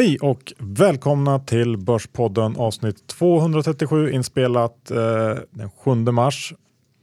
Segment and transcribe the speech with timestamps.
[0.00, 4.96] Hej och välkomna till Börspodden avsnitt 237 inspelat eh,
[5.50, 6.54] den 7 mars.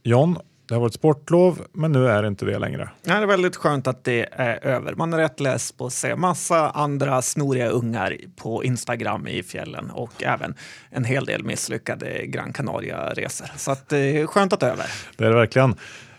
[0.02, 0.38] John,
[0.68, 2.90] det har varit sportlov, men nu är det inte det längre.
[3.02, 4.94] Det är väldigt skönt att det är över.
[4.94, 9.90] Man är rätt less på att se massa andra snoriga ungar på Instagram i fjällen
[9.90, 10.54] och även
[10.90, 13.50] en hel del misslyckade Gran Canaria-resor.
[13.56, 14.86] Så att det är skönt att det är över.
[15.16, 15.74] Det är det verkligen.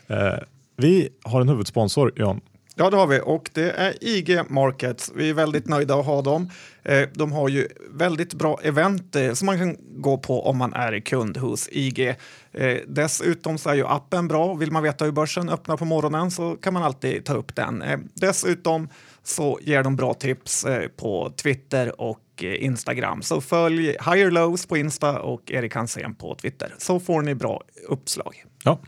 [0.07, 0.33] Eh,
[0.77, 2.41] vi har en huvudsponsor, John.
[2.79, 5.11] Ja, det har vi och det är IG Markets.
[5.15, 6.49] Vi är väldigt nöjda att ha dem.
[6.83, 10.73] Eh, de har ju väldigt bra event eh, som man kan gå på om man
[10.73, 12.15] är kund hos IG.
[12.51, 14.53] Eh, dessutom så är ju appen bra.
[14.53, 17.83] Vill man veta hur börsen öppnar på morgonen så kan man alltid ta upp den.
[18.13, 18.89] Dessutom
[19.29, 23.21] så ger de bra tips eh, på Twitter och eh, Instagram.
[23.21, 27.61] Så följ Higher Lows på Insta och Erik Hansén på Twitter så får ni bra
[27.87, 28.43] uppslag.
[28.63, 28.79] Ja.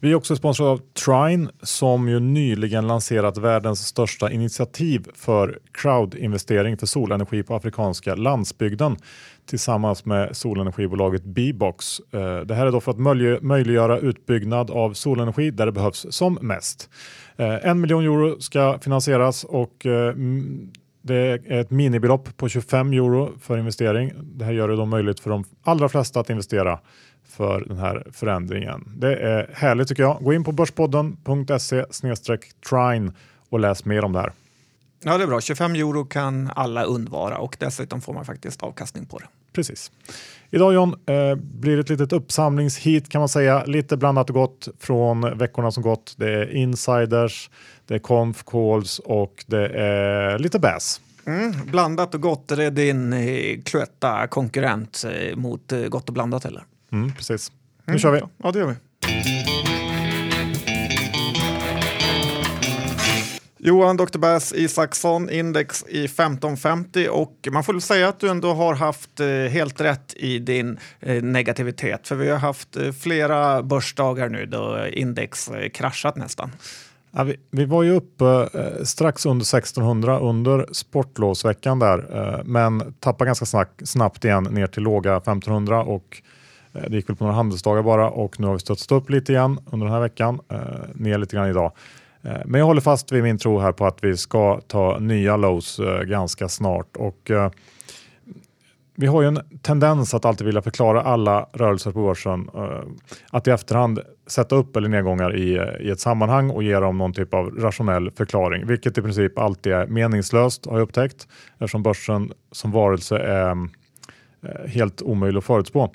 [0.00, 6.76] Vi är också sponsrade av Trine som ju nyligen lanserat världens största initiativ för crowdinvestering
[6.76, 8.96] för solenergi på afrikanska landsbygden
[9.46, 12.00] tillsammans med solenergibolaget Bibox.
[12.12, 16.38] Eh, det här är då för att möjliggöra utbyggnad av solenergi där det behövs som
[16.40, 16.90] mest.
[17.36, 20.14] Eh, en miljon euro ska finansieras och eh,
[21.02, 24.12] det är ett minibelopp på 25 euro för investering.
[24.22, 26.78] Det här gör det då möjligt för de allra flesta att investera
[27.28, 28.84] för den här förändringen.
[28.96, 30.18] Det är härligt tycker jag.
[30.20, 31.84] Gå in på börspodden.se
[32.70, 33.12] trine
[33.48, 34.32] och läs mer om det här.
[35.02, 35.40] Ja, det är bra.
[35.40, 39.26] 25 euro kan alla undvara och dessutom får man faktiskt avkastning på det.
[39.52, 39.90] Precis.
[40.50, 43.64] Idag John eh, blir det ett litet uppsamlingshit kan man säga.
[43.64, 46.14] Lite blandat och gott från veckorna som gått.
[46.16, 47.50] Det är insiders,
[47.86, 51.00] det är conf calls och det är lite bass.
[51.26, 56.14] Mm, blandat och gott, är det din eh, Cloetta konkurrent eh, mot eh, Gott och
[56.14, 56.64] blandat eller?
[56.92, 57.52] Mm, precis.
[57.84, 57.98] Nu mm.
[57.98, 58.20] kör vi.
[58.42, 58.74] Ja, det gör vi.
[63.66, 64.18] Johan Dr.
[64.18, 69.20] Bass Isaksson, index i 1550 och man får väl säga att du ändå har haft
[69.20, 74.46] eh, helt rätt i din eh, negativitet för vi har haft eh, flera börsdagar nu
[74.46, 76.50] då index kraschat nästan.
[77.10, 78.48] Ja, vi, vi, var ju uppe
[78.84, 85.16] strax under 1600 under sportlovsveckan där men tappade ganska snabbt, snabbt igen ner till låga
[85.16, 86.22] 1500 och
[86.72, 89.58] det gick väl på några handelsdagar bara och nu har vi studsat upp lite igen
[89.72, 90.40] under den här veckan.
[90.94, 91.72] Ner lite grann idag.
[92.26, 95.36] Eh, men jag håller fast vid min tro här på att vi ska ta nya
[95.36, 96.96] lows eh, ganska snart.
[96.96, 97.50] Och, eh,
[98.98, 102.50] vi har ju en tendens att alltid vilja förklara alla rörelser på börsen.
[103.30, 107.12] Att i efterhand sätta upp eller nedgångar i, i ett sammanhang och ge dem någon
[107.12, 112.32] typ av rationell förklaring, vilket i princip alltid är meningslöst har jag upptäckt eftersom börsen
[112.52, 113.68] som varelse är
[114.68, 115.92] helt omöjlig att förutspå.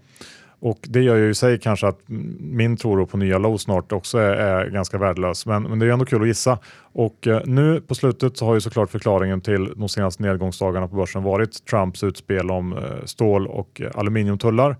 [0.61, 1.99] Och det gör ju i sig kanske att
[2.39, 5.45] min tro på nya low snart också är, är ganska värdelös.
[5.45, 6.59] Men, men, det är ändå kul att gissa.
[6.81, 10.95] Och eh, nu på slutet så har ju såklart förklaringen till de senaste nedgångsdagarna på
[10.95, 14.75] börsen varit Trumps utspel om eh, stål och aluminiumtullar.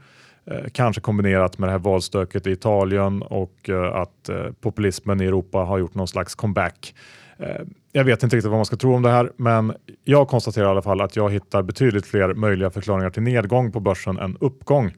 [0.46, 5.26] Eh, kanske kombinerat med det här valstöket i Italien och eh, att eh, populismen i
[5.26, 6.94] Europa har gjort någon slags comeback.
[7.38, 10.66] Eh, jag vet inte riktigt vad man ska tro om det här, men jag konstaterar
[10.66, 14.38] i alla fall att jag hittar betydligt fler möjliga förklaringar till nedgång på börsen än
[14.40, 14.92] uppgång.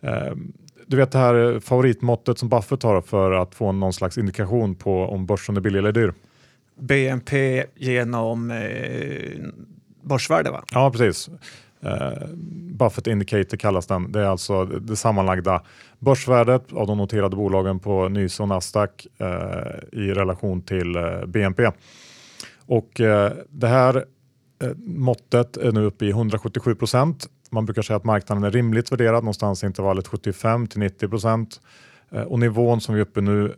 [0.00, 0.52] Ehm,
[0.86, 5.02] du vet det här favoritmåttet som Buffett har för att få någon slags indikation på
[5.02, 6.14] om börsen är billig eller dyr?
[6.80, 9.40] BNP genom eh,
[10.02, 10.64] börsvärde va?
[10.72, 11.30] Ja, precis.
[11.84, 12.28] Uh,
[12.72, 14.12] Buffett Indicator kallas den.
[14.12, 15.62] Det är alltså det sammanlagda
[15.98, 21.70] börsvärdet av de noterade bolagen på Nys och Nasdaq uh, i relation till uh, BNP.
[22.66, 22.90] Och
[23.48, 24.04] det här
[24.84, 29.24] måttet är nu uppe i 177 procent man brukar säga att marknaden är rimligt värderad
[29.24, 31.60] någonstans i intervallet 75 till 90 procent
[32.10, 33.54] eh, och nivån som vi är uppe nu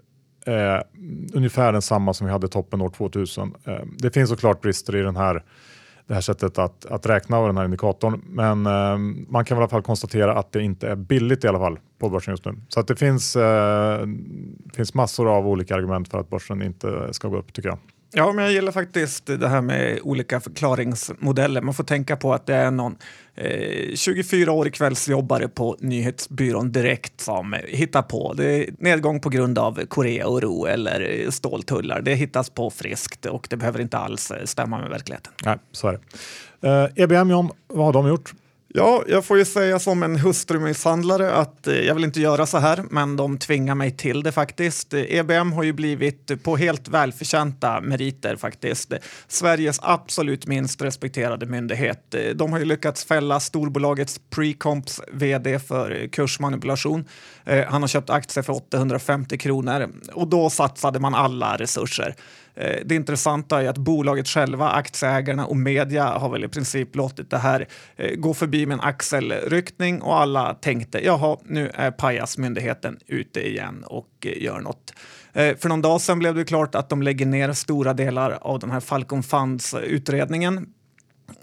[0.46, 0.84] är
[1.32, 3.54] ungefär densamma som vi hade toppen år 2000.
[3.64, 5.42] Eh, det finns såklart brister i den här,
[6.06, 8.98] det här sättet att, att räkna av den här indikatorn, men eh,
[9.28, 12.08] man kan i alla fall konstatera att det inte är billigt i alla fall på
[12.08, 12.54] börsen just nu.
[12.68, 14.06] Så att det finns, eh,
[14.74, 17.78] finns massor av olika argument för att börsen inte ska gå upp tycker jag.
[18.12, 21.62] Ja, men jag gillar faktiskt det här med olika förklaringsmodeller.
[21.62, 22.96] Man får tänka på att det är någon
[23.34, 23.46] eh,
[23.92, 28.32] 24-årig kvällsjobbare på nyhetsbyrån Direkt som hittar på.
[28.32, 32.00] Det är nedgång på grund av Korea-oro eller eh, ståltullar.
[32.00, 35.32] Det hittas på friskt och det behöver inte alls eh, stämma med verkligheten.
[35.44, 36.68] Nej, så är det.
[36.68, 38.32] Eh, EBM John, vad har de gjort?
[38.74, 42.58] Ja, jag får ju säga som en hustrumisshandlare att eh, jag vill inte göra så
[42.58, 44.94] här, men de tvingar mig till det faktiskt.
[44.94, 48.92] Eh, EBM har ju blivit på helt välförtjänta meriter faktiskt.
[48.92, 48.98] Eh,
[49.28, 52.14] Sveriges absolut minst respekterade myndighet.
[52.34, 57.04] De har ju lyckats fälla storbolagets Precomps vd för kursmanipulation.
[57.68, 62.14] Han har köpt aktier för 850 kronor och då satsade man alla resurser.
[62.58, 67.30] Eh, det intressanta är att bolaget själva, aktieägarna och media har väl i princip låtit
[67.30, 72.98] det här eh, gå förbi med en axelryckning och alla tänkte jaha, nu är pajasmyndigheten
[73.06, 74.92] ute igen och eh, gör något.
[75.32, 78.70] För någon dag sedan blev det klart att de lägger ner stora delar av den
[78.70, 80.66] här Falcon Funds-utredningen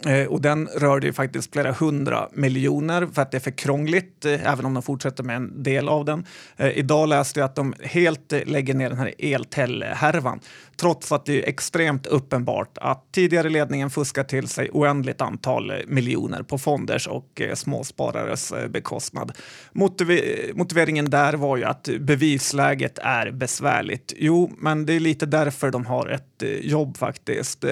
[0.05, 4.25] Eh, och den rörde ju faktiskt flera hundra miljoner för att det är för krångligt,
[4.25, 6.25] eh, även om de fortsätter med en del av den.
[6.57, 10.39] Eh, idag läste jag att de helt lägger ner den här Eltel-härvan,
[10.77, 16.43] trots att det är extremt uppenbart att tidigare ledningen fuskar till sig oändligt antal miljoner
[16.43, 19.31] på fonders och småsparares bekostnad.
[19.71, 20.21] Motiv
[20.53, 24.13] motiveringen där var ju att bevisläget är besvärligt.
[24.17, 27.65] Jo, men det är lite därför de har ett jobb faktiskt.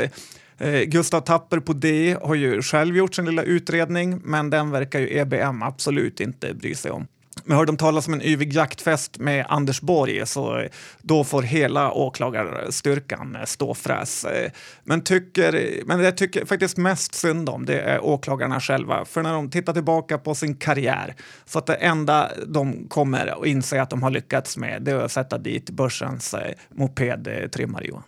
[0.58, 5.00] Eh, Gustav Tapper på D har ju själv gjort sin lilla utredning, men den verkar
[5.00, 7.08] ju EBM absolut inte bry sig om.
[7.46, 10.70] Men hörde de talas om en yvig jaktfest med Anders Borg så eh,
[11.02, 14.26] då får hela åklagarstyrkan eh, ståfräs.
[14.26, 14.52] Eh,
[14.84, 19.06] men, tycker, men det jag tycker faktiskt mest synd om det är åklagarna själva.
[19.06, 21.16] För när de tittar tillbaka på sin karriär
[21.46, 24.96] så att det enda de kommer att inse att de har lyckats med det är
[24.96, 26.36] att sätta dit börsens
[26.70, 28.04] mopedtrimmare Johan.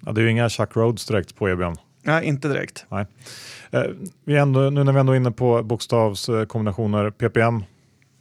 [0.00, 1.74] Ja, det är ju inga Chuck Rhodes direkt på EBM.
[2.06, 2.86] Nej, inte direkt.
[2.88, 3.06] Nej.
[3.70, 3.82] Eh,
[4.24, 7.64] vi ändå, nu när vi ändå är inne på bokstavskombinationer, PPM.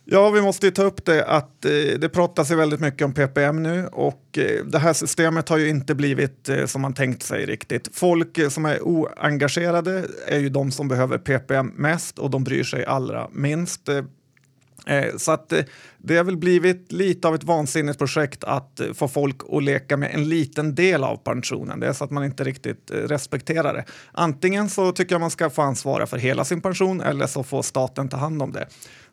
[0.05, 3.13] Ja, vi måste ju ta upp det att eh, det pratas ju väldigt mycket om
[3.13, 7.23] PPM nu och eh, det här systemet har ju inte blivit eh, som man tänkt
[7.23, 7.89] sig riktigt.
[7.93, 12.63] Folk eh, som är oengagerade är ju de som behöver PPM mest och de bryr
[12.63, 13.89] sig allra minst.
[14.87, 15.63] Eh, så att eh,
[16.07, 19.97] det har väl blivit lite av ett vansinnigt projekt att eh, få folk att leka
[19.97, 21.79] med en liten del av pensionen.
[21.79, 23.85] Det är så att man inte riktigt eh, respekterar det.
[24.11, 27.61] Antingen så tycker jag man ska få ansvara för hela sin pension eller så får
[27.61, 28.67] staten ta hand om det.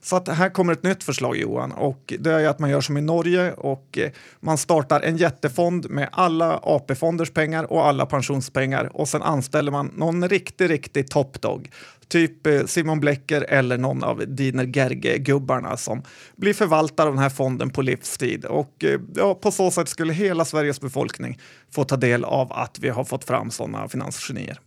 [0.04, 2.96] Så att här kommer ett nytt förslag Johan och det är att man gör som
[2.96, 4.10] i Norge och eh,
[4.40, 9.90] man startar en jättefond med alla AP-fonders pengar och alla pensionspengar och sen anställer man
[9.96, 11.70] någon riktig, riktig toppdog
[12.12, 16.02] typ Simon Blecker eller någon av Diner Gerge-gubbarna som
[16.36, 18.44] blir förvaltare av den här fonden på livstid.
[18.44, 21.38] Och eh, ja, på så sätt skulle hela Sveriges befolkning
[21.70, 24.58] få ta del av att vi har fått fram sådana finansgenier.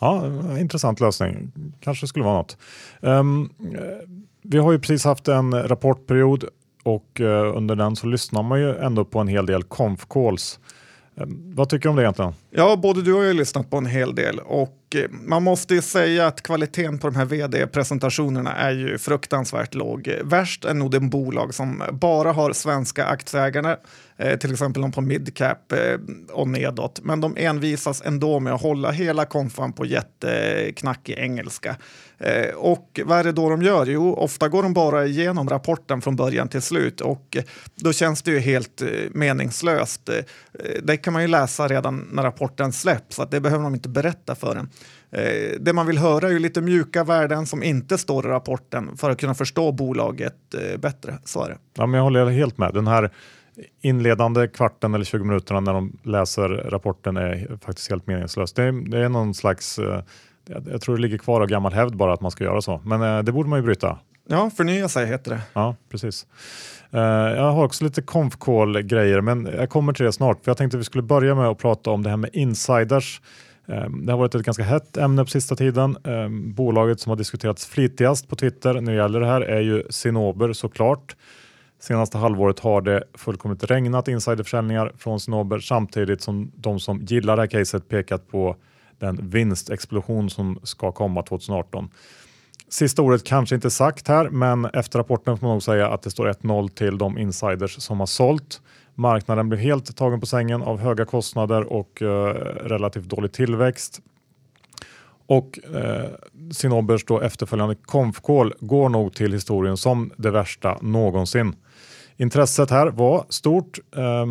[0.00, 0.26] Ja,
[0.58, 1.52] intressant lösning.
[1.80, 2.56] Kanske skulle vara något.
[3.00, 3.50] Um,
[4.42, 6.44] vi har ju precis haft en rapportperiod
[6.82, 10.60] och uh, under den så lyssnar man ju ändå på en hel del conf calls.
[11.14, 12.32] Um, vad tycker du om det egentligen?
[12.50, 15.42] Ja, både du och jag har lyssnat på en hel del och Eh, Eh, man
[15.42, 20.14] måste ju säga att kvaliteten på de här vd-presentationerna är ju fruktansvärt låg.
[20.24, 23.76] Värst är nog den bolag som bara har svenska aktieägare,
[24.16, 25.98] eh, till exempel de på midcap eh,
[26.32, 27.00] och nedåt.
[27.02, 31.76] Men de envisas ändå med att hålla hela konfan på jätteknackig engelska.
[32.56, 33.86] Och vad är det då de gör?
[33.86, 37.36] Jo, ofta går de bara igenom rapporten från början till slut och
[37.74, 40.10] då känns det ju helt meningslöst.
[40.82, 43.88] Det kan man ju läsa redan när rapporten släpps, så att det behöver de inte
[43.88, 44.70] berätta för en.
[45.10, 48.96] Eh, det man vill höra är ju lite mjuka värden som inte står i rapporten
[48.96, 51.18] för att kunna förstå bolaget eh, bättre.
[51.24, 51.58] Så är det.
[51.74, 52.74] Ja, men jag håller helt med.
[52.74, 53.10] Den här
[53.80, 58.52] inledande kvarten eller 20 minuterna när de läser rapporten är faktiskt helt meningslös.
[58.52, 60.02] Det är, det är någon slags, eh,
[60.70, 63.24] jag tror det ligger kvar av gammal hävd bara att man ska göra så, men
[63.24, 63.98] det borde man ju bryta.
[64.30, 65.40] Ja, förnya sig heter det.
[65.52, 66.26] Ja, precis.
[66.90, 68.02] Jag har också lite
[68.38, 70.44] call grejer, men jag kommer till det snart.
[70.44, 73.20] För Jag tänkte att vi skulle börja med att prata om det här med insiders.
[73.68, 75.96] Ehm, det har varit ett ganska hett ämne på sista tiden.
[76.04, 79.82] Ehm, bolaget som har diskuterats flitigast på Twitter när det gäller det här är ju
[79.90, 81.16] Sinober såklart.
[81.80, 87.42] Senaste halvåret har det fullkomligt regnat insiderförsäljningar från Sinober samtidigt som de som gillar det
[87.42, 88.56] här caset pekat på
[88.98, 91.90] den vinstexplosion som ska komma 2018.
[92.68, 96.10] Sista ordet kanske inte sagt här, men efter rapporten får man nog säga att det
[96.10, 98.60] står 1-0 till de insiders som har sålt.
[98.98, 104.00] Marknaden blev helt tagen på sängen av höga kostnader och eh, relativt dålig tillväxt.
[105.26, 106.04] Och eh,
[106.52, 111.56] Sinobers då efterföljande konfkål går nog till historien som det värsta någonsin.
[112.16, 113.78] Intresset här var stort.
[113.96, 114.26] Eh,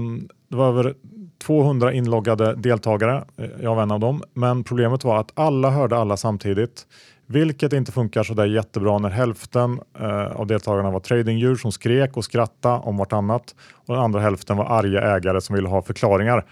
[0.50, 0.96] det var över
[1.38, 3.24] 200 inloggade deltagare.
[3.38, 4.24] Eh, jag var en av dem.
[4.34, 6.88] Men problemet var att alla hörde alla samtidigt.
[7.26, 12.18] Vilket inte funkar så där jättebra när hälften eh, av deltagarna var tradingdjur som skrek
[12.18, 16.46] och skrattade om vartannat och den andra hälften var arga ägare som ville ha förklaringar.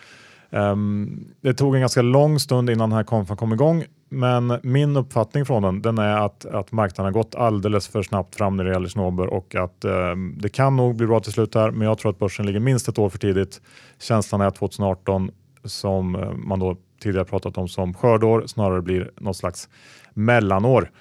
[0.50, 4.98] Um, det tog en ganska lång stund innan den här konfen kom igång men min
[4.98, 8.64] uppfattning från den, den är att, att marknaden har gått alldeles för snabbt fram när
[8.64, 11.88] det gäller Snowber och att um, det kan nog bli bra till slut här men
[11.88, 13.62] jag tror att börsen ligger minst ett år för tidigt.
[14.00, 15.32] Känslan är att 2018
[15.64, 19.70] som uh, man då tidigare pratat om som skördår snarare blir något slags
[20.14, 20.92] mellanår.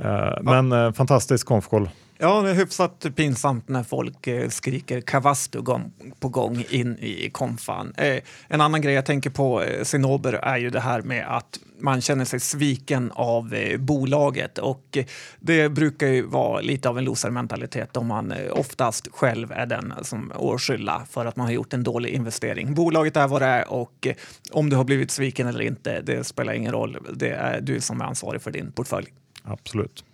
[0.00, 0.40] Uh, ja.
[0.42, 1.88] Men uh, fantastisk konfkoll.
[2.20, 7.30] Ja, det är hyfsat pinsamt när folk eh, skriker Kavastu gång på gång in i
[7.30, 7.94] konfan.
[7.96, 11.58] Eh, en annan grej jag tänker på, eh, Sinober, är ju det här med att
[11.78, 14.98] man känner sig sviken av bolaget och
[15.40, 20.30] det brukar ju vara lite av en losermentalitet om man oftast själv är den som
[20.30, 22.74] är skylla för att man har gjort en dålig investering.
[22.74, 24.06] Bolaget är vad det är och
[24.52, 26.98] om du har blivit sviken eller inte, det spelar ingen roll.
[27.14, 29.06] Det är du som är ansvarig för din portfölj.
[29.44, 30.04] Absolut.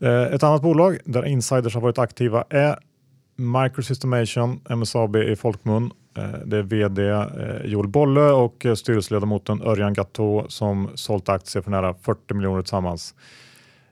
[0.00, 2.78] Eh, ett annat bolag där insiders har varit aktiva är
[3.36, 5.90] Microsystemation, MSAB i folkmun.
[6.16, 7.26] Eh, det är vd eh,
[7.64, 13.14] Joel Bolle och styrelseledamoten Örjan Gatto som sålt aktier för nära 40 miljoner tillsammans.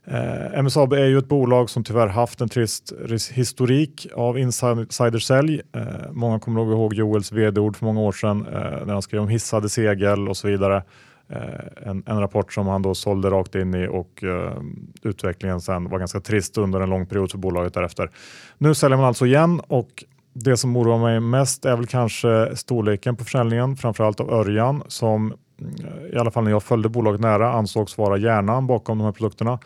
[0.07, 2.93] Eh, MSAB är ju ett bolag som tyvärr haft en trist
[3.33, 5.61] historik av insidersälj.
[5.73, 5.83] Eh,
[6.13, 9.29] många kommer nog ihåg Joels vd-ord för många år sedan eh, när han skrev om
[9.29, 10.83] hissade segel och så vidare.
[11.29, 14.63] Eh, en, en rapport som han då sålde rakt in i och eh,
[15.03, 18.11] utvecklingen sen var ganska trist under en lång period för bolaget därefter.
[18.59, 23.17] Nu säljer man alltså igen och det som oroar mig mest är väl kanske storleken
[23.17, 27.53] på försäljningen, framförallt av Örjan som eh, i alla fall när jag följde bolaget nära
[27.53, 29.59] ansågs vara hjärnan bakom de här produkterna.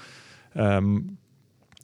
[0.53, 1.17] Ehm,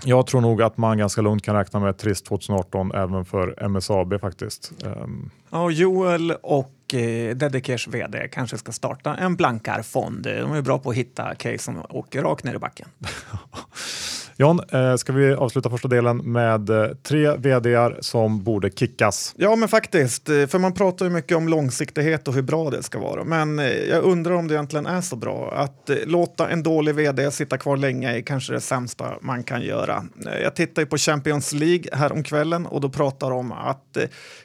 [0.04, 3.68] jag tror nog att man ganska lugnt kan räkna med ett trist 2018 även för
[3.68, 4.72] MSAB faktiskt.
[4.84, 5.30] Ehm.
[5.50, 10.22] Ja, Joel och eh, Dedicares vd kanske ska starta en blankarfond.
[10.22, 12.88] De är bra på att hitta case som åker rakt ner i backen.
[14.38, 19.34] John, eh, ska vi avsluta första delen med eh, tre vdar som borde kickas?
[19.36, 20.28] Ja, men faktiskt.
[20.28, 23.24] Eh, för man pratar ju mycket om långsiktighet och hur bra det ska vara.
[23.24, 25.52] Men jag undrar om det egentligen är så bra.
[25.56, 30.04] Att låta en dålig vd sitta kvar länge är kanske det sämsta man kan göra.
[30.42, 33.96] Jag tittar ju på Champions League här om kvällen och då pratar de om att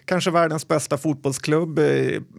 [0.06, 1.80] kanske världens bästa fotbollsklubb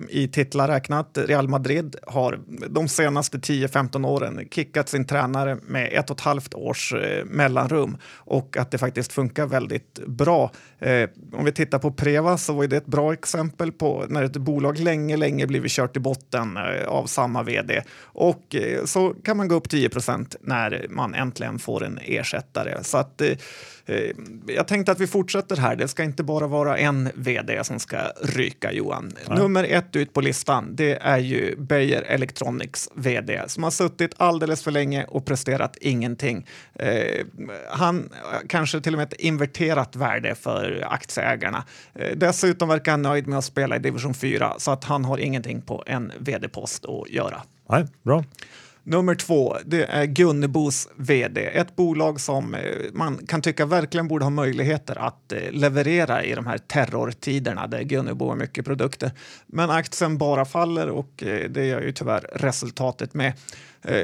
[0.09, 6.11] i titlar räknat, Real Madrid, har de senaste 10-15 åren kickat sin tränare med ett
[6.11, 6.95] och ett halvt års
[7.43, 10.51] mellanrum och att det faktiskt funkar väldigt bra.
[10.79, 14.37] Eh, om vi tittar på Preva så var det ett bra exempel på när ett
[14.37, 17.83] bolag länge, länge blivit kört i botten eh, av samma vd.
[18.03, 22.85] Och eh, så kan man gå upp 10 procent när man äntligen får en ersättare.
[22.85, 23.37] Så att eh,
[24.47, 25.77] jag tänkte att vi fortsätter här.
[25.77, 29.13] Det ska inte bara vara en vd som ska ryka, Johan.
[29.29, 29.39] Nej.
[29.39, 34.63] Nummer ett ut på listan, det är ju Beijer Electronics vd som har suttit alldeles
[34.63, 36.47] för länge och presterat ingenting.
[36.75, 37.27] Eh,
[37.71, 41.65] han eh, kanske till och med ett inverterat värde för aktieägarna.
[41.95, 45.19] Eh, dessutom verkar han nöjd med att spela i division 4 så att han har
[45.19, 47.43] ingenting på en vd-post att göra.
[47.69, 48.25] Nej, bra.
[48.85, 51.41] Nummer två, det är Gunnebos vd.
[51.41, 52.61] Ett bolag som eh,
[52.93, 57.83] man kan tycka verkligen borde ha möjligheter att eh, leverera i de här terrortiderna där
[57.83, 59.11] Gunnebo har mycket produkter.
[59.47, 63.33] Men aktien bara faller och eh, det gör ju tyvärr resultatet med.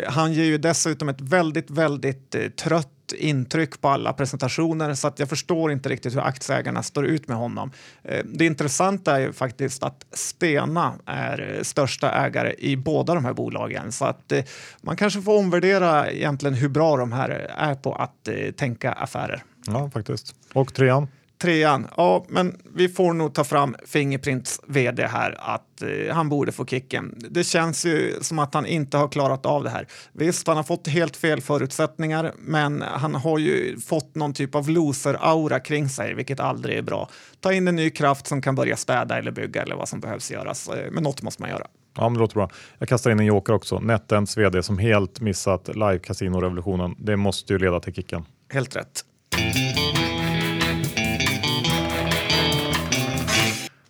[0.07, 5.29] Han ger ju dessutom ett väldigt, väldigt trött intryck på alla presentationer så att jag
[5.29, 7.71] förstår inte riktigt hur aktieägarna står ut med honom.
[8.03, 13.33] Eh, det intressanta är ju faktiskt att Stena är största ägare i båda de här
[13.33, 14.45] bolagen så att eh,
[14.81, 19.43] man kanske får omvärdera egentligen hur bra de här är på att eh, tänka affärer.
[19.67, 20.35] Ja, faktiskt.
[20.53, 21.09] Och trean?
[21.39, 26.53] Trean, ja, men vi får nog ta fram Fingerprints vd här att eh, han borde
[26.53, 27.15] få kicken.
[27.31, 29.87] Det känns ju som att han inte har klarat av det här.
[30.13, 34.69] Visst, han har fått helt fel förutsättningar, men han har ju fått någon typ av
[34.69, 37.09] loser-aura kring sig, vilket aldrig är bra.
[37.41, 40.31] Ta in en ny kraft som kan börja städa eller bygga eller vad som behövs
[40.31, 41.67] göras, eh, men något måste man göra.
[41.97, 42.51] Ja, men det låter bra.
[42.79, 43.81] Jag kastar in en joker också.
[43.81, 46.95] NetEnts vd som helt missat live casino-revolutionen.
[46.99, 48.25] Det måste ju leda till kicken.
[48.53, 49.05] Helt rätt.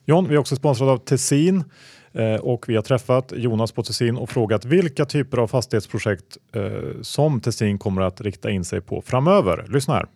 [0.09, 1.65] John, vi är också sponsrade av Tessin
[2.13, 6.63] eh, och vi har träffat Jonas på Tessin och frågat vilka typer av fastighetsprojekt eh,
[7.03, 9.67] som Tessin kommer att rikta in sig på framöver.
[9.69, 10.07] Lyssna här.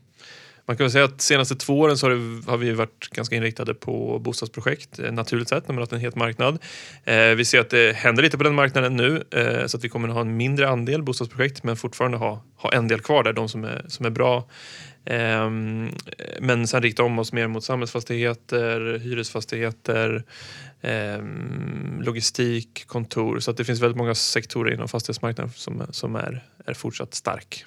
[0.67, 3.09] Man kan väl säga att de senaste två åren så har, det, har vi varit
[3.13, 6.59] ganska inriktade på bostadsprojekt eh, naturligt sett när man har haft en het marknad.
[7.05, 9.89] Eh, vi ser att det händer lite på den marknaden nu eh, så att vi
[9.89, 13.33] kommer att ha en mindre andel bostadsprojekt men fortfarande ha, ha en del kvar där,
[13.33, 14.49] de som är, som är bra.
[15.05, 15.91] Ehm,
[16.41, 20.25] men sen rikta om oss mer mot samhällsfastigheter, hyresfastigheter,
[20.83, 23.39] ehm, logistik, kontor.
[23.39, 27.65] Så att det finns väldigt många sektorer inom fastighetsmarknaden som, som är, är fortsatt stark.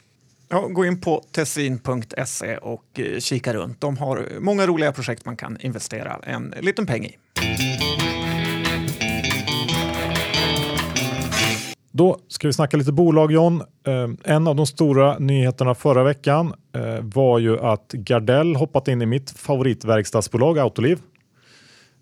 [0.50, 3.82] Ja, gå in på tessin.se och eh, kika runt.
[3.82, 7.18] De har många roliga projekt man kan investera en liten peng i.
[11.98, 13.62] Då ska vi snacka lite bolag John.
[13.88, 19.02] Eh, en av de stora nyheterna förra veckan eh, var ju att Gardell hoppat in
[19.02, 21.00] i mitt favoritverkstadsbolag Autoliv.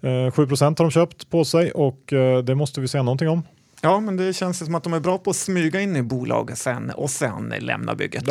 [0.02, 3.44] Eh, 7% har de köpt på sig och eh, det måste vi säga någonting om.
[3.82, 6.58] Ja, men det känns som att de är bra på att smyga in i bolag
[6.58, 8.26] sen och sen lämna bygget.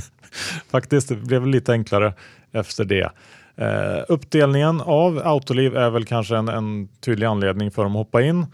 [0.70, 2.14] Faktiskt, det blev lite enklare
[2.52, 3.10] efter det.
[3.56, 8.22] Eh, uppdelningen av Autoliv är väl kanske en, en tydlig anledning för dem att hoppa
[8.22, 8.46] in.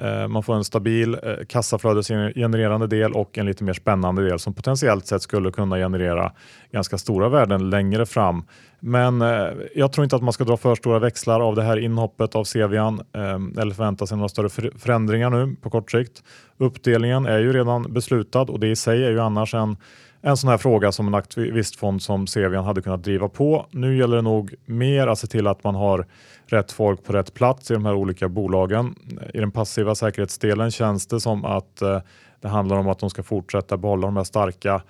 [0.00, 4.54] Eh, man får en stabil eh, kassaflödesgenererande del och en lite mer spännande del som
[4.54, 6.32] potentiellt sett skulle kunna generera
[6.72, 8.44] ganska stora värden längre fram.
[8.80, 11.76] Men eh, jag tror inte att man ska dra för stora växlar av det här
[11.76, 13.00] inhoppet av Sevian
[13.58, 16.22] eller förvänta sig några större förändringar nu på kort sikt.
[16.58, 19.76] Uppdelningen är ju redan beslutad och det i sig är ju annars en
[20.22, 23.66] en sån här fråga som en aktivistfond som Sevian hade kunnat driva på.
[23.70, 26.06] Nu gäller det nog mer att se till att man har
[26.46, 28.94] rätt folk på rätt plats i de här olika bolagen.
[29.34, 32.00] I den passiva säkerhetsdelen känns det som att eh,
[32.40, 34.82] det handlar om att de ska fortsätta behålla de här starka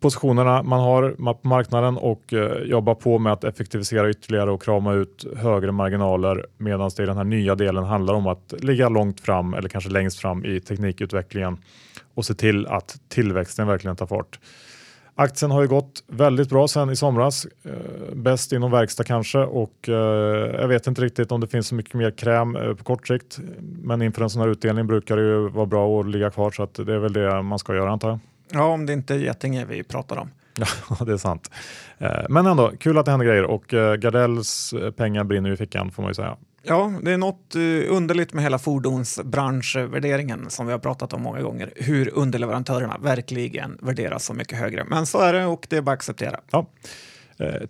[0.00, 4.94] positionerna man har på marknaden och eh, jobba på med att effektivisera ytterligare och krama
[4.94, 9.20] ut högre marginaler medan det i den här nya delen handlar om att ligga långt
[9.20, 11.58] fram eller kanske längst fram i teknikutvecklingen
[12.14, 14.38] och se till att tillväxten verkligen tar fart.
[15.14, 17.46] Aktien har ju gått väldigt bra sen i somras.
[17.64, 19.94] Eh, bäst inom verkstad kanske och eh,
[20.60, 23.38] jag vet inte riktigt om det finns så mycket mer kräm på kort sikt.
[23.82, 26.62] Men inför en sån här utdelning brukar det ju vara bra att ligga kvar så
[26.62, 28.18] att det är väl det man ska göra antar jag.
[28.50, 30.30] Ja, om det inte är Getinge vi pratar om.
[30.90, 31.50] Ja, det är sant.
[31.98, 35.56] Eh, men ändå, kul att det händer grejer och eh, Gardells eh, pengar brinner i
[35.56, 36.36] fickan får man ju säga.
[36.62, 37.54] Ja, det är något
[37.88, 41.72] underligt med hela fordonsbranschvärderingen som vi har pratat om många gånger.
[41.76, 44.84] Hur underleverantörerna verkligen värderas så mycket högre.
[44.84, 46.40] Men så är det och det är bara att acceptera.
[46.50, 46.66] Ja.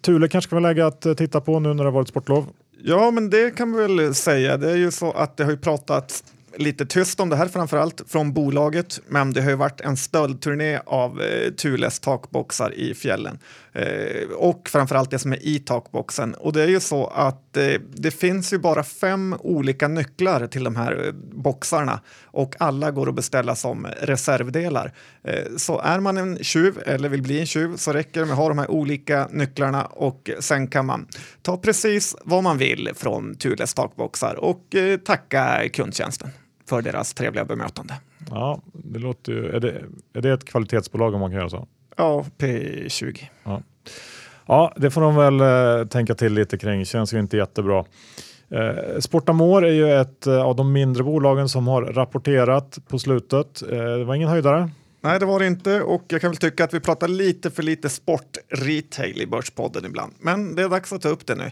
[0.01, 2.47] Thule kanske kan vara läge att titta på nu när det har varit sportlov?
[2.85, 4.57] Ja, men det kan vi väl säga.
[4.57, 6.25] Det är ju så att det har ju pratats
[6.59, 10.81] lite tyst om det här framförallt från bolaget, men det har ju varit en stöldturné
[10.87, 13.39] av eh, Thules takboxar i fjällen.
[13.73, 16.35] Eh, och framförallt det som är i takboxen.
[16.35, 20.65] Och det är ju så att eh, det finns ju bara fem olika nycklar till
[20.65, 21.13] de här eh,
[21.43, 24.93] boxarna och alla går att beställa som reservdelar.
[25.25, 28.33] Eh, så är man en tjuv eller vill bli en tjuv så räcker det med
[28.33, 31.07] att ha de här olika nycklarna och sen kan man
[31.43, 36.31] ta precis vad man vill från Thules takboxar och eh, tacka kundtjänsten
[36.69, 37.95] för deras trevliga bemötande.
[38.31, 41.69] Ja, det låter ju, är, det, är det ett kvalitetsbolag om man kan göra så?
[41.97, 43.25] Ja, P20.
[43.45, 43.63] Ja.
[44.47, 46.85] ja, det får de väl eh, tänka till lite kring.
[46.85, 47.85] Känns ju inte jättebra.
[48.51, 53.63] Eh, Sportamor är ju ett eh, av de mindre bolagen som har rapporterat på slutet.
[53.63, 54.71] Eh, det var ingen höjdare.
[55.01, 57.63] Nej, det var det inte och jag kan väl tycka att vi pratar lite för
[57.63, 60.13] lite sport-retail i Börspodden ibland.
[60.19, 61.51] Men det är dags att ta upp det nu.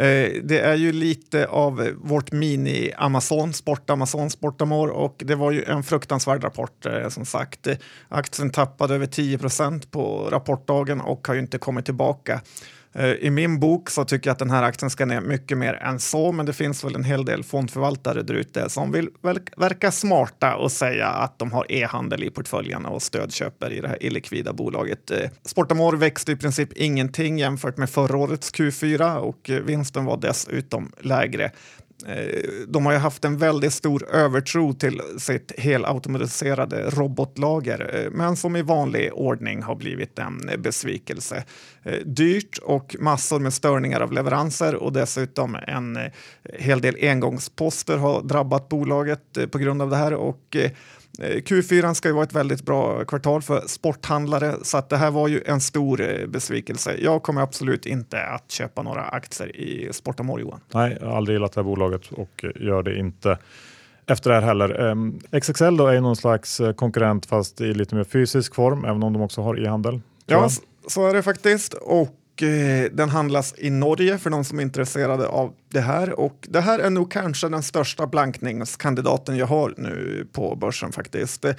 [0.00, 5.82] Eh, det är ju lite av vårt mini-Amazon, Sport-Amazon, Sportamor och det var ju en
[5.82, 7.66] fruktansvärd rapport eh, som sagt.
[7.66, 7.76] Eh,
[8.08, 12.40] aktien tappade över 10 procent på rapportdagen och har ju inte kommit tillbaka.
[12.92, 15.74] Eh, I min bok så tycker jag att den här aktien ska ner mycket mer
[15.74, 19.08] än så, men det finns väl en hel del fondförvaltare där ute som vill
[19.56, 24.02] verka smarta och säga att de har e-handel i portföljerna och stödköper i det här
[24.02, 25.00] illikvida bolaget.
[25.06, 30.16] Sportamore Sportamor växte i princip ingenting jämfört med förra årets Q4 och eh, vinsten var
[30.16, 31.50] dessutom lägre.
[32.06, 38.36] Eh, de har ju haft en väldigt stor övertro till sitt helautomatiserade robotlager, eh, men
[38.36, 41.44] som i vanlig ordning har blivit en besvikelse.
[41.82, 45.98] Eh, dyrt och massor med störningar av leveranser och dessutom en
[46.58, 50.56] hel del engångsposter har drabbat bolaget på grund av det här och
[51.20, 55.28] Q4 ska ju vara ett väldigt bra kvartal för sporthandlare så att det här var
[55.28, 56.96] ju en stor eh, besvikelse.
[56.98, 60.60] Jag kommer absolut inte att köpa några aktier i Sportamor Johan.
[60.74, 63.38] Nej, jag har aldrig gillat det här bolaget och gör det inte
[64.06, 64.80] efter det här heller.
[64.80, 69.02] Um, XXL då är någon slags eh, konkurrent fast i lite mer fysisk form, även
[69.02, 70.00] om de också har e-handel.
[70.26, 70.48] Ja,
[70.86, 71.74] så är det faktiskt.
[71.74, 76.20] Och Eh, den handlas i Norge för de som är intresserade av det här.
[76.20, 81.44] Och det här är nog kanske den största blankningskandidaten jag har nu på börsen faktiskt.
[81.44, 81.54] Eh,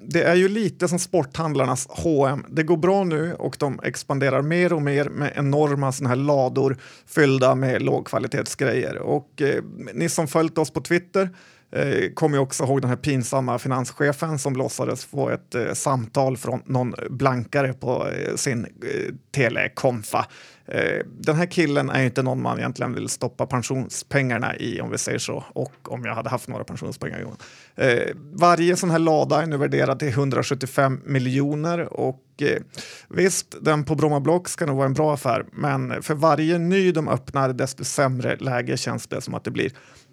[0.00, 2.44] det är ju lite som sporthandlarnas H&M.
[2.48, 6.76] Det går bra nu och de expanderar mer och mer med enorma såna här lador
[7.06, 8.96] fyllda med lågkvalitetsgrejer.
[8.98, 9.62] Och eh,
[9.94, 11.30] ni som följt oss på Twitter
[11.72, 16.62] Eh, kommer också ihåg den här pinsamma finanschefen som låtsades få ett eh, samtal från
[16.64, 20.26] någon blankare på eh, sin eh, telekonfa.
[20.68, 24.98] Eh, den här killen är inte någon man egentligen vill stoppa pensionspengarna i om vi
[24.98, 25.44] säger så.
[25.48, 27.26] Och om jag hade haft några pensionspengar.
[27.74, 32.62] Eh, varje sån här lada är nu värderad till 175 miljoner och eh,
[33.08, 36.92] visst, den på Bromma Block ska nog vara en bra affär, men för varje ny
[36.92, 39.72] de öppnar desto sämre läge känns det som att det blir.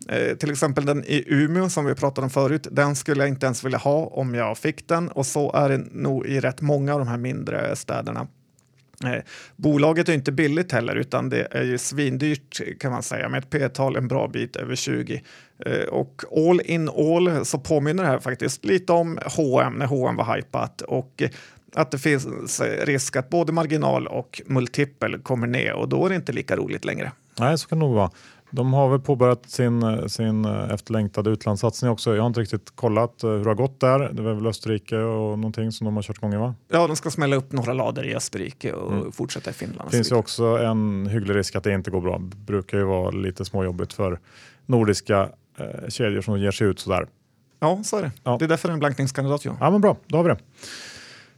[0.09, 3.45] Eh, till exempel den i Umeå som vi pratade om förut, den skulle jag inte
[3.45, 6.93] ens vilja ha om jag fick den och så är det nog i rätt många
[6.93, 8.27] av de här mindre städerna.
[9.55, 13.49] Bolaget är inte billigt heller utan det är ju svindyrt kan man säga med ett
[13.49, 15.23] P-tal en bra bit över 20.
[15.65, 20.15] Eh, och all in all så påminner det här faktiskt lite om H&M när H&M
[20.15, 21.23] var hypat och
[21.75, 26.09] att det finns eh, risk att både marginal och multipel kommer ner och då är
[26.09, 27.11] det inte lika roligt längre.
[27.39, 28.11] Nej, så kan det nog vara.
[28.55, 32.15] De har väl påbörjat sin, sin efterlängtade utlandssatsning också.
[32.15, 34.09] Jag har inte riktigt kollat eh, hur det har gått där.
[34.13, 36.55] Det var väl Österrike och någonting som de har kört igång i va?
[36.67, 39.11] Ja, de ska smälla upp några lader i Österrike och mm.
[39.11, 39.89] fortsätta i Finland.
[39.89, 42.19] Det finns ju också en hygglig risk att det inte går bra.
[42.19, 44.19] Det brukar ju vara lite småjobbigt för
[44.65, 47.07] nordiska eh, kedjor som ger sig ut sådär.
[47.59, 48.11] Ja, så är det.
[48.23, 48.37] Ja.
[48.39, 49.45] Det är därför det är en blankningskandidat.
[49.45, 49.57] Ja.
[49.59, 49.97] ja, men bra.
[50.07, 50.37] Då har vi det.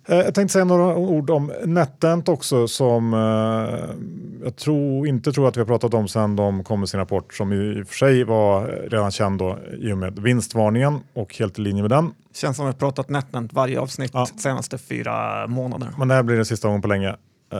[0.05, 3.95] Eh, jag tänkte säga några ord om NetEnt också som eh,
[4.43, 7.33] jag tror, inte tror att vi har pratat om sedan de kom med sin rapport
[7.33, 11.59] som i och för sig var redan känd då, i och med vinstvarningen och helt
[11.59, 12.11] i linje med den.
[12.33, 14.25] Känns som att vi pratat NetEnt varje avsnitt ja.
[14.25, 15.89] senaste fyra månader.
[15.97, 17.15] Men det här blir den sista gången på länge.
[17.53, 17.59] Eh,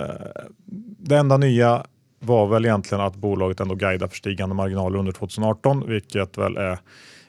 [1.00, 1.86] det enda nya
[2.20, 6.80] var väl egentligen att bolaget ändå guidar för stigande marginaler under 2018, vilket väl är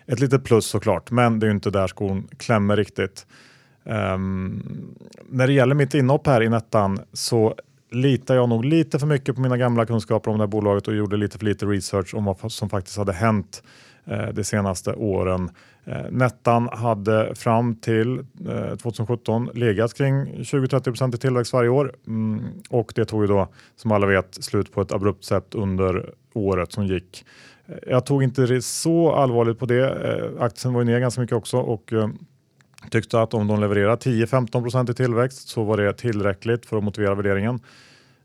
[0.06, 3.26] ett litet plus såklart, men det är inte där skon klämmer riktigt.
[3.88, 4.62] Um,
[5.28, 7.54] när det gäller mitt inhopp här i Nettan så
[7.90, 10.94] litar jag nog lite för mycket på mina gamla kunskaper om det här bolaget och
[10.94, 13.62] gjorde lite för lite research om vad som faktiskt hade hänt
[14.04, 15.50] eh, de senaste åren.
[15.84, 18.18] Eh, Nettan hade fram till
[18.48, 23.48] eh, 2017 legat kring 20-30 i tillväxt varje år mm, och det tog ju då
[23.76, 27.24] som alla vet slut på ett abrupt sätt under året som gick.
[27.66, 29.90] Eh, jag tog inte så allvarligt på det.
[29.90, 32.08] Eh, aktien var ju ner ganska mycket också och eh,
[32.90, 37.14] tyckte att om de levererar 10-15% i tillväxt så var det tillräckligt för att motivera
[37.14, 37.60] värderingen.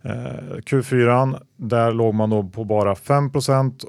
[0.03, 3.29] Eh, Q4 där låg man då på bara 5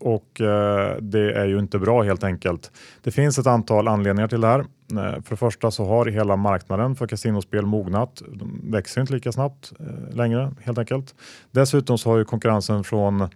[0.00, 2.70] och eh, det är ju inte bra helt enkelt.
[3.02, 4.60] Det finns ett antal anledningar till det här.
[4.60, 8.22] Eh, för det första så har hela marknaden för kasinospel mognat.
[8.32, 9.72] De växer inte lika snabbt
[10.12, 11.14] längre helt enkelt.
[11.50, 13.28] Dessutom så har ju konkurrensen från,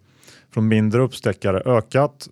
[0.50, 2.28] från mindre uppstäckare ökat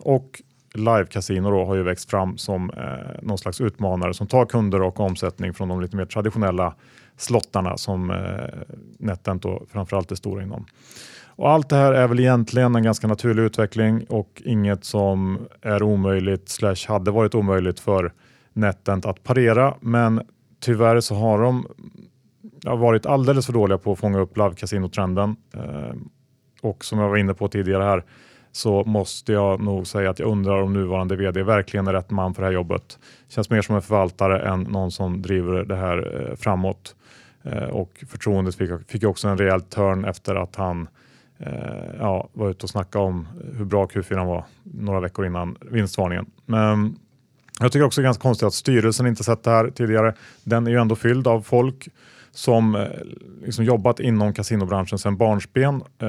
[0.00, 0.42] och
[0.74, 5.54] live-casino har ju växt fram som eh, någon slags utmanare som tar kunder och omsättning
[5.54, 6.74] från de lite mer traditionella
[7.16, 8.16] slottarna som eh,
[8.98, 10.66] NetEnt då framförallt är stora inom.
[11.26, 15.82] Och allt det här är väl egentligen en ganska naturlig utveckling och inget som är
[15.82, 18.12] omöjligt slash hade varit omöjligt för
[18.52, 19.74] NetEnt att parera.
[19.80, 20.22] Men
[20.60, 21.66] tyvärr så har de
[22.64, 25.36] varit alldeles för dåliga på att fånga upp live-casino-trenden.
[25.54, 25.96] Eh,
[26.62, 28.04] och som jag var inne på tidigare här
[28.58, 32.34] så måste jag nog säga att jag undrar om nuvarande vd verkligen är rätt man
[32.34, 32.98] för det här jobbet.
[33.28, 36.94] Känns mer som en förvaltare än någon som driver det här eh, framåt.
[37.42, 40.88] Eh, och förtroendet fick, fick också en rejäl törn efter att han
[41.38, 41.52] eh,
[41.98, 46.26] ja, var ute och snackade om hur bra Q4 var några veckor innan vinstvarningen.
[46.46, 46.96] Men
[47.60, 50.14] jag tycker också det är ganska konstigt att styrelsen inte sett det här tidigare.
[50.44, 51.88] Den är ju ändå fylld av folk
[52.38, 52.86] som eh,
[53.44, 55.82] liksom jobbat inom kasinobranschen sedan barnsben.
[56.02, 56.08] Eh,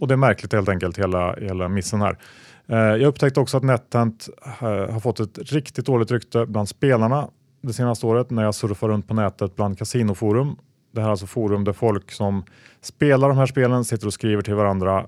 [0.00, 2.18] och det är märkligt helt enkelt, hela, hela missen här.
[2.66, 4.28] Eh, jag upptäckte också att NetEnt
[4.60, 7.28] har fått ett riktigt dåligt rykte bland spelarna
[7.60, 10.56] det senaste året när jag surfar runt på nätet bland kasinoforum.
[10.94, 12.44] Det här är alltså forum där folk som
[12.80, 15.06] spelar de här spelen sitter och skriver till varandra.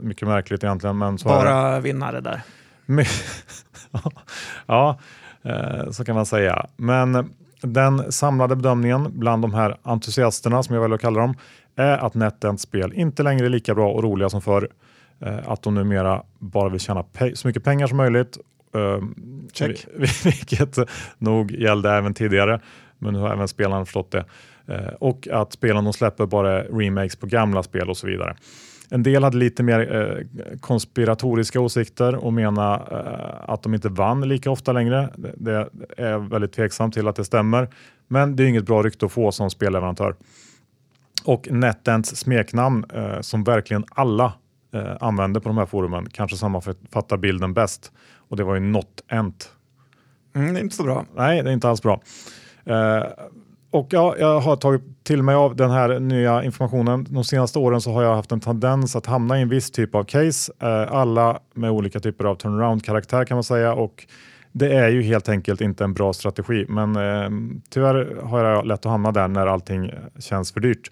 [0.00, 0.98] mycket märkligt egentligen.
[0.98, 2.42] Men Bara vinnare där.
[4.66, 4.98] ja,
[5.90, 6.66] så kan man säga.
[6.76, 7.30] Men
[7.66, 11.34] den samlade bedömningen bland de här entusiasterna, som jag väljer att kalla dem,
[11.76, 14.68] är att NetEnts spel inte längre är lika bra och roliga som förr.
[15.20, 18.38] Eh, att de numera bara vill tjäna så mycket pengar som möjligt.
[18.74, 19.14] Ehm,
[19.52, 19.86] Check.
[20.24, 20.78] Vilket
[21.18, 22.60] nog gällde även tidigare,
[22.98, 24.24] men nu har även spelarna förstått det.
[24.66, 28.36] Eh, och att spelen de släpper bara är remakes på gamla spel och så vidare.
[28.92, 34.28] En del hade lite mer eh, konspiratoriska åsikter och menar eh, att de inte vann
[34.28, 35.08] lika ofta längre.
[35.16, 37.68] Det, det är väldigt tveksamt till att det stämmer,
[38.08, 40.14] men det är inget bra rykte att få som spelleverantör.
[41.24, 44.32] Och NetEnts smeknamn eh, som verkligen alla
[44.74, 49.52] eh, använder på de här forumen kanske sammanfattar bilden bäst och det var ju NotEnt.
[50.34, 51.06] Mm, det är inte så bra.
[51.16, 52.00] Nej, det är inte alls bra.
[53.72, 57.06] Och ja, jag har tagit till mig av den här nya informationen.
[57.10, 59.94] De senaste åren så har jag haft en tendens att hamna i en viss typ
[59.94, 60.52] av case.
[60.60, 63.74] Eh, alla med olika typer av turnaround-karaktär kan man säga.
[63.74, 64.06] Och
[64.52, 67.30] det är ju helt enkelt inte en bra strategi, men eh,
[67.70, 70.90] tyvärr har jag lätt att hamna där när allting känns för dyrt.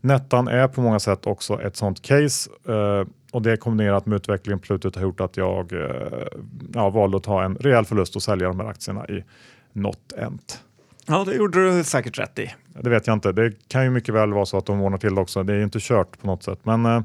[0.00, 4.58] Nettan är på många sätt också ett sånt case eh, och det kombinerat med utvecklingen
[4.58, 6.26] på slutet har gjort att jag eh,
[6.74, 9.24] ja, valde att ta en rejäl förlust och sälja de här aktierna i
[9.72, 10.62] NotEnt.
[11.08, 12.54] Ja, det gjorde du säkert rätt i.
[12.82, 13.32] Det vet jag inte.
[13.32, 15.42] Det kan ju mycket väl vara så att de ordnar till det också.
[15.42, 16.58] Det är ju inte kört på något sätt.
[16.62, 17.02] Men eh,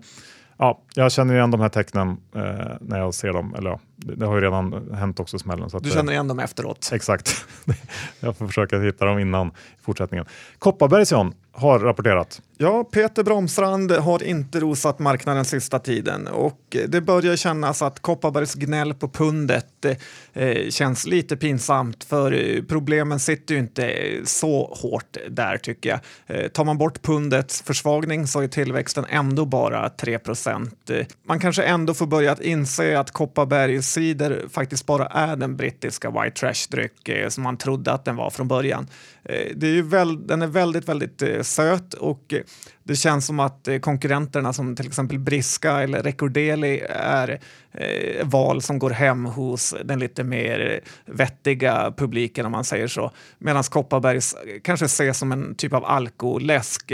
[0.57, 2.41] ja, jag känner igen de här tecknen eh,
[2.81, 3.55] när jag ser dem.
[3.57, 5.69] Eller ja, det, har ju redan hänt också smällen.
[5.69, 6.89] Så du känner igen dem efteråt?
[6.93, 7.45] Exakt.
[8.19, 9.51] jag får försöka hitta dem innan i
[9.81, 10.25] fortsättningen.
[10.59, 12.41] Kopparbergs John, har rapporterat.
[12.57, 18.53] Ja, Peter Bromstrand har inte rosat marknaden sista tiden och det börjar kännas att Kopparbergs
[18.53, 19.85] gnäll på pundet
[20.33, 25.99] eh, känns lite pinsamt för eh, problemen sitter ju inte så hårt där tycker jag.
[26.27, 30.89] Eh, tar man bort pundets försvagning så är tillväxten ändå bara 3 procent.
[30.89, 35.55] Eh, man kanske ändå får börja att inse att Kopparbergs cider faktiskt bara är den
[35.55, 38.87] brittiska white trash-dryck eh, som man trodde att den var från början.
[39.23, 42.39] Eh, det är ju väl, den är väldigt, väldigt eh, söt och eh,
[42.83, 47.39] det känns som att eh, konkurrenterna som till exempel Briska eller Recordeli är
[47.71, 53.11] eh, val som går hem hos den lite mer vettiga publiken om man säger så.
[53.37, 56.91] Medan Kopparbergs eh, kanske ses som en typ av alkoläsk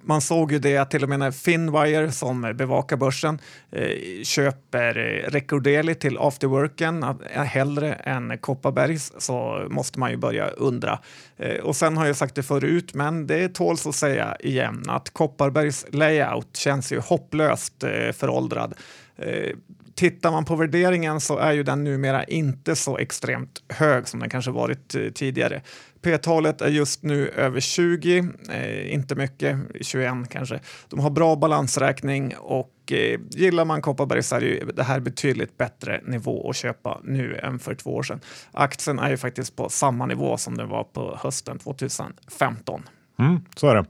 [0.00, 3.38] man såg ju det att till och med när Finwire som bevakar börsen
[3.70, 10.48] eh, köper eh, Recordeli till afterworken eh, hellre än Kopparbergs så måste man ju börja
[10.48, 10.98] undra.
[11.36, 15.10] Eh, och sen har jag sagt det förut, men det tåls att säga igen att
[15.10, 18.74] Kopparbergs layout känns ju hopplöst eh, föråldrad.
[19.16, 19.50] Eh,
[19.94, 24.30] Tittar man på värderingen så är ju den numera inte så extremt hög som den
[24.30, 25.62] kanske varit eh, tidigare.
[26.02, 30.60] P-talet är just nu över 20, eh, inte mycket, 21 kanske.
[30.88, 35.58] De har bra balansräkning och eh, gillar man Kopparberg så är det, det här betydligt
[35.58, 38.20] bättre nivå att köpa nu än för två år sedan.
[38.52, 42.82] Aktien är ju faktiskt på samma nivå som den var på hösten 2015.
[43.18, 43.84] Mm, så är det.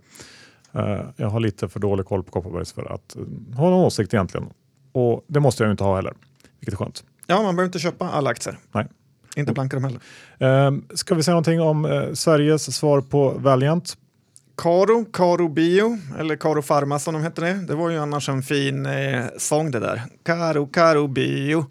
[0.79, 4.15] Uh, jag har lite för dålig koll på Kopparbergs för att uh, ha någon åsikt
[4.15, 4.51] egentligen.
[4.93, 6.15] Och det måste jag ju inte ha heller,
[6.61, 7.05] vilket är skönt.
[7.27, 8.59] Ja, man behöver inte köpa alla aktier.
[8.73, 8.87] Nej.
[9.37, 10.71] Inte blanka dem heller.
[10.71, 13.97] Uh, ska vi säga någonting om uh, Sveriges svar på Valiant?
[14.57, 17.53] Karo, Karo Bio, eller Karo Pharma som de heter det.
[17.53, 20.03] Det var ju annars en fin eh, sång det där.
[20.23, 21.67] Karo, Karo Bio.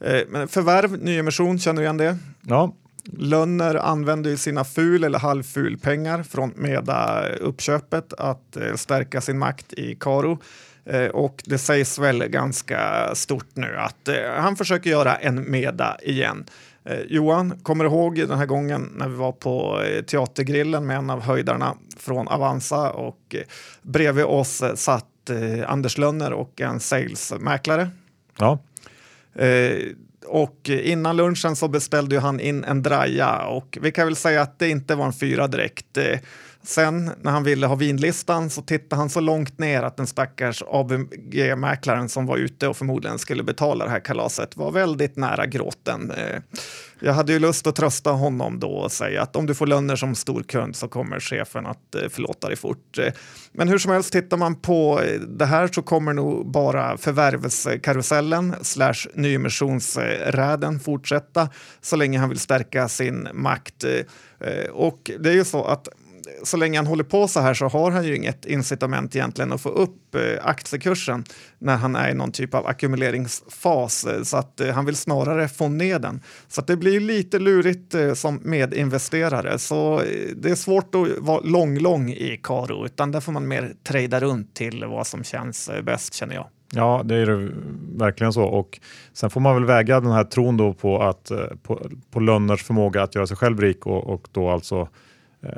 [0.00, 2.18] Eh, men förvärv, nyemission, känner du igen det?
[2.42, 2.74] Ja.
[3.04, 9.72] Lönner använder ju sina ful eller halvful pengar från Meda-uppköpet att eh, stärka sin makt
[9.72, 10.38] i Karo.
[10.86, 15.96] Eh, och det sägs väl ganska stort nu att eh, han försöker göra en Meda
[16.02, 16.44] igen.
[16.84, 21.10] Eh, Johan, kommer du ihåg den här gången när vi var på Teatergrillen med en
[21.10, 23.36] av höjdarna från Avanza och
[23.82, 25.04] bredvid oss satt
[25.66, 27.90] Anders Lönner och en salesmäklare?
[28.38, 28.58] Ja.
[30.26, 34.58] Och innan lunchen så beställde han in en draja och vi kan väl säga att
[34.58, 35.98] det inte var en fyra direkt.
[36.66, 40.62] Sen när han ville ha vinlistan så tittade han så långt ner att den stackars
[40.66, 46.10] ABG-mäklaren som var ute och förmodligen skulle betala det här kalaset var väldigt nära gråten.
[46.10, 46.40] Eh,
[47.00, 49.96] jag hade ju lust att trösta honom då och säga att om du får löner
[49.96, 52.98] som stor kund så kommer chefen att eh, förlåta dig fort.
[52.98, 53.12] Eh,
[53.52, 59.08] men hur som helst, tittar man på det här så kommer nog bara förvärvskarusellen slash
[59.14, 61.48] nyemissionsräden fortsätta
[61.80, 63.84] så länge han vill stärka sin makt.
[64.72, 65.88] Och det är ju så att
[66.42, 69.60] så länge han håller på så här så har han ju inget incitament egentligen att
[69.60, 71.24] få upp eh, aktiekursen
[71.58, 74.04] när han är i någon typ av ackumuleringsfas.
[74.04, 76.20] Eh, så att eh, han vill snarare få ner den.
[76.48, 79.58] Så att det blir lite lurigt eh, som medinvesterare.
[79.58, 83.74] Så eh, det är svårt att vara lång-lång i Karo utan där får man mer
[83.88, 86.46] trada runt till vad som känns bäst känner jag.
[86.72, 87.50] Ja, det är det
[87.96, 88.44] verkligen så.
[88.44, 88.80] Och
[89.12, 91.30] sen får man väl väga den här tron då på, att,
[91.62, 94.88] på, på Lönners förmåga att göra sig själv rik och, och då alltså Eh,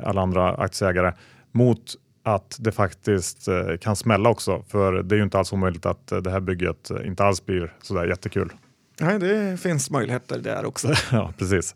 [0.03, 1.13] alla andra aktieägare
[1.51, 4.63] mot att det faktiskt eh, kan smälla också.
[4.67, 7.73] För det är ju inte alls omöjligt att eh, det här bygget inte alls blir
[7.81, 8.53] sådär jättekul.
[9.01, 10.93] Nej, det finns möjligheter där också.
[11.11, 11.75] ja, precis.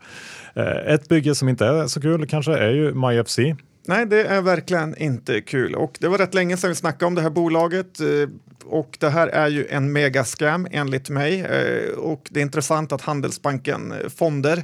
[0.85, 3.39] Ett bygge som inte är så kul kanske är ju MyFC.
[3.85, 7.15] Nej, det är verkligen inte kul och det var rätt länge sedan vi snackade om
[7.15, 8.07] det här bolaget eh,
[8.65, 11.41] och det här är ju en megascam enligt mig.
[11.41, 14.63] Eh, och det är intressant att Handelsbanken eh, fonder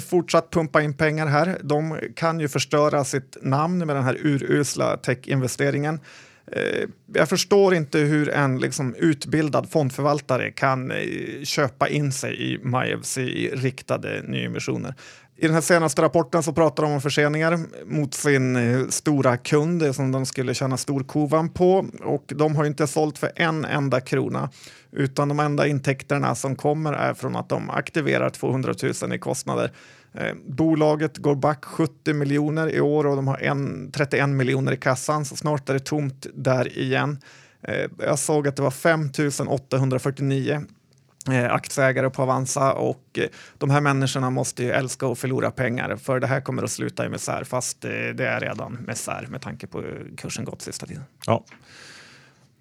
[0.00, 1.58] fortsatt pumpa in pengar här.
[1.62, 6.00] De kan ju förstöra sitt namn med den här urusla techinvesteringen.
[7.14, 10.92] Jag förstår inte hur en liksom, utbildad fondförvaltare kan
[11.44, 14.94] köpa in sig i MyFC i riktade nyemissioner.
[15.38, 19.94] I den här senaste rapporten så pratar de om förseningar mot sin eh, stora kund
[19.94, 24.50] som de skulle tjäna storkovan på och de har inte sålt för en enda krona
[24.92, 29.72] utan de enda intäkterna som kommer är från att de aktiverar 200 000 i kostnader.
[30.14, 34.76] Eh, bolaget går back 70 miljoner i år och de har en, 31 miljoner i
[34.76, 37.18] kassan så snart är det tomt där igen.
[37.62, 39.10] Eh, jag såg att det var 5
[39.48, 40.62] 849
[41.28, 43.24] aktieägare på Avanza och eh,
[43.58, 47.06] de här människorna måste ju älska att förlora pengar för det här kommer att sluta
[47.06, 50.86] i misär fast eh, det är redan misär med tanke på hur kursen gått sista
[50.86, 51.04] tiden.
[51.26, 51.44] Ja.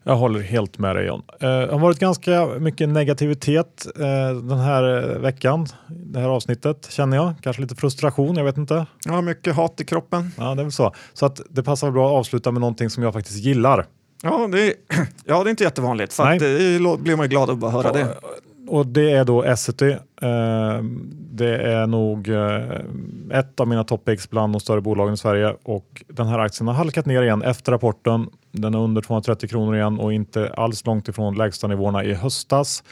[0.08, 1.22] Jag håller helt med dig John.
[1.40, 6.88] Eh, det har varit ganska mycket negativitet eh, den här eh, veckan, det här avsnittet
[6.92, 7.34] känner jag.
[7.42, 8.86] Kanske lite frustration, jag vet inte.
[9.06, 10.32] Ja, mycket hat i kroppen.
[10.38, 10.94] Ja, det är väl så.
[11.14, 13.86] Så att det passar bra att avsluta med någonting som jag faktiskt gillar.
[14.24, 14.74] Ja, det är,
[15.26, 16.40] ja, det är inte jättevanligt, så det
[17.00, 18.18] blir man ju glad att bara höra det.
[18.68, 19.92] Och det är då Essity.
[20.22, 20.80] Eh,
[21.32, 26.04] det är nog eh, ett av mina toppix bland de större bolagen i Sverige och
[26.08, 28.30] den här aktien har halkat ner igen efter rapporten.
[28.52, 32.84] Den är under 230 kronor igen och inte alls långt ifrån lägsta nivåerna i höstas.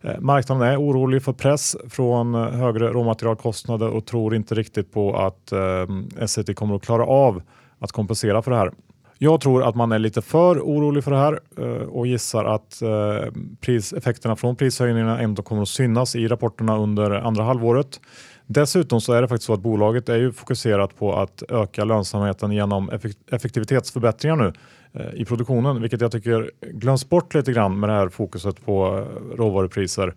[0.00, 5.16] Eh, marknaden är orolig för press från eh, högre råmaterialkostnader och tror inte riktigt på
[5.16, 7.42] att eh, Essity kommer att klara av
[7.78, 8.70] att kompensera för det här.
[9.20, 12.82] Jag tror att man är lite för orolig för det här eh, och gissar att
[12.82, 18.00] eh, effekterna från prishöjningarna ändå kommer att synas i rapporterna under andra halvåret.
[18.46, 22.52] Dessutom så är det faktiskt så att bolaget är ju fokuserat på att öka lönsamheten
[22.52, 22.90] genom
[23.30, 24.52] effektivitetsförbättringar nu
[24.92, 29.06] eh, i produktionen, vilket jag tycker glöms bort lite grann med det här fokuset på
[29.36, 30.14] råvarupriser.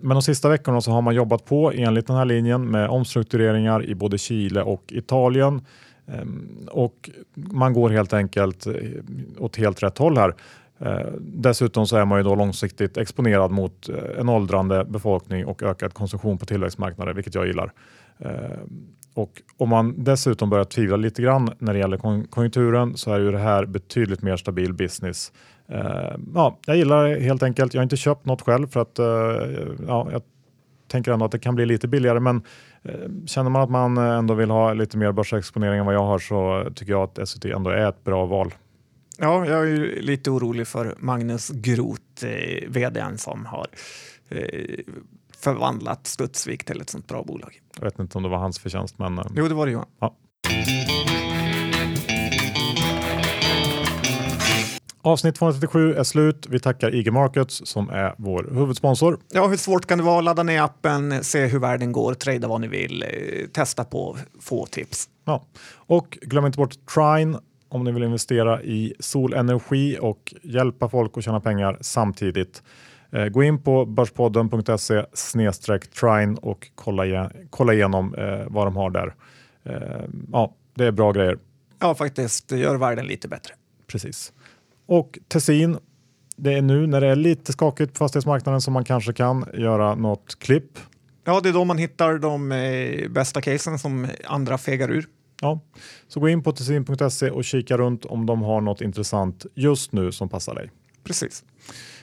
[0.00, 3.84] Men de sista veckorna så har man jobbat på enligt den här linjen med omstruktureringar
[3.84, 5.62] i både Chile och Italien
[6.06, 8.74] Ehm, och man går helt enkelt eh,
[9.38, 10.34] åt helt rätt håll här.
[10.78, 15.62] Ehm, dessutom så är man ju då långsiktigt exponerad mot eh, en åldrande befolkning och
[15.62, 17.72] ökad konsumtion på tillväxtmarknader, vilket jag gillar.
[18.18, 23.20] Ehm, och om man dessutom börjar tvivla lite grann när det gäller konjunkturen så är
[23.20, 25.32] ju det här betydligt mer stabil business.
[26.34, 27.74] Ja, jag gillar det helt enkelt.
[27.74, 29.06] Jag har inte köpt något själv för att eh,
[29.86, 30.22] ja, jag
[30.88, 32.42] tänker ändå att det kan bli lite billigare, men
[33.26, 36.70] känner man att man ändå vill ha lite mer börsexponering än vad jag har så
[36.74, 38.54] tycker jag att SVT ändå är ett bra val.
[39.18, 43.66] Ja, jag är ju lite orolig för Magnus Groth, eh, vdn som har
[44.28, 44.78] eh,
[45.38, 47.60] förvandlat Studsvik till ett sånt bra bolag.
[47.76, 49.18] Jag vet inte om det var hans förtjänst, men...
[49.18, 49.80] Eh, jo, det var det ju.
[50.00, 50.14] Ja.
[55.06, 56.46] Avsnitt 237 är slut.
[56.50, 59.18] Vi tackar IG Markets som är vår huvudsponsor.
[59.32, 60.20] Ja, hur svårt kan det vara?
[60.20, 63.08] Ladda ner appen, se hur världen går, trada vad ni vill, eh,
[63.52, 65.08] testa på, få tips.
[65.24, 67.38] Ja, och glöm inte bort Trine
[67.68, 72.62] om ni vill investera i solenergi och hjälpa folk att tjäna pengar samtidigt.
[73.12, 75.04] Eh, gå in på börspodden.se
[76.00, 79.14] trine och kolla, kolla igenom eh, vad de har där.
[80.32, 81.38] Ja, det är bra grejer.
[81.78, 82.48] Ja, faktiskt.
[82.48, 83.54] Det gör världen lite bättre.
[83.86, 84.32] Precis.
[84.86, 85.78] Och Tessin,
[86.36, 89.94] det är nu när det är lite skakigt på fastighetsmarknaden som man kanske kan göra
[89.94, 90.78] något klipp.
[91.24, 95.06] Ja, det är då man hittar de eh, bästa casen som andra fegar ur.
[95.40, 95.60] Ja,
[96.08, 100.12] så gå in på tessin.se och kika runt om de har något intressant just nu
[100.12, 100.70] som passar dig.
[101.04, 101.44] Precis.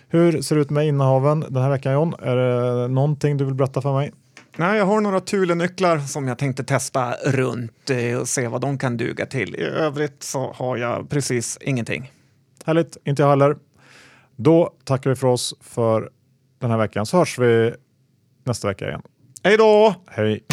[0.08, 2.14] Hur ser det ut med innehaven den här veckan John?
[2.20, 4.12] Är det någonting du vill berätta för mig?
[4.58, 8.78] Nej, jag har några Thule-nycklar som jag tänkte testa runt eh, och se vad de
[8.78, 9.56] kan duga till.
[9.56, 12.12] I övrigt så har jag precis ingenting.
[12.66, 13.58] Härligt, inte jag heller.
[14.36, 16.10] Då tackar vi för oss för
[16.60, 17.74] den här veckan så hörs vi
[18.44, 19.02] nästa vecka igen.
[19.44, 19.96] Hej då!
[20.08, 20.46] Hej!